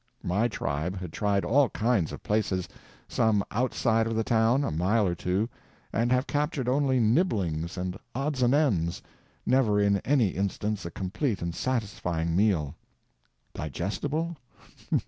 [0.23, 5.13] My tribe had tried all kinds of places—some outside of the town, a mile or
[5.13, 9.03] two—and have captured only nibblings and odds and ends,
[9.45, 12.73] never in any instance a complete and satisfying meal.
[13.53, 14.37] Digestible?